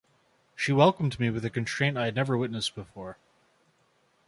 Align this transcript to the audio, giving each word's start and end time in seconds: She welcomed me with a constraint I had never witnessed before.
She 0.55 0.71
welcomed 0.71 1.19
me 1.19 1.29
with 1.29 1.45
a 1.45 1.51
constraint 1.51 1.95
I 1.95 2.05
had 2.05 2.15
never 2.15 2.35
witnessed 2.35 2.73
before. 2.73 3.17